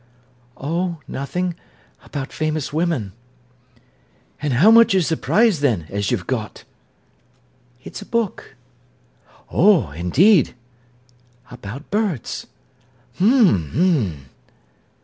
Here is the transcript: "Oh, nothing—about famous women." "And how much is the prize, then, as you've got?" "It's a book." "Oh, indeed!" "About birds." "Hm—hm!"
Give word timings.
"Oh, 0.57 0.97
nothing—about 1.07 2.33
famous 2.33 2.73
women." 2.73 3.13
"And 4.41 4.53
how 4.53 4.71
much 4.71 4.95
is 4.95 5.09
the 5.09 5.15
prize, 5.15 5.59
then, 5.59 5.85
as 5.91 6.09
you've 6.09 6.25
got?" 6.25 6.63
"It's 7.83 8.01
a 8.01 8.05
book." 8.07 8.55
"Oh, 9.51 9.91
indeed!" 9.91 10.55
"About 11.51 11.91
birds." 11.91 12.47
"Hm—hm!" 13.19 14.25